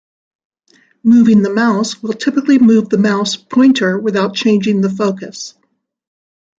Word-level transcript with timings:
Moving 1.03 1.43
the 1.43 1.53
mouse 1.53 2.01
will 2.01 2.13
typically 2.13 2.57
move 2.57 2.89
the 2.89 2.97
mouse 2.97 3.35
pointer 3.35 3.99
without 3.99 4.33
changing 4.33 4.81
the 4.81 4.89
focus. 4.89 5.53